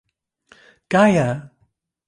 [0.89, 1.27] gaja